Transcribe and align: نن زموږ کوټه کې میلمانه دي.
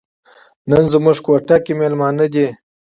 نن 0.69 0.83
زموږ 0.93 1.17
کوټه 1.25 1.57
کې 1.65 1.73
میلمانه 1.79 2.25
دي. 2.33 2.47